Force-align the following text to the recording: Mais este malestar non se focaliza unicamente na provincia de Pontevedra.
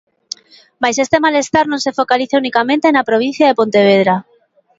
Mais 0.81 0.97
este 1.05 1.17
malestar 1.25 1.65
non 1.69 1.83
se 1.85 1.95
focaliza 1.99 2.39
unicamente 2.43 2.87
na 2.95 3.07
provincia 3.09 3.47
de 3.47 3.57
Pontevedra. 3.59 4.15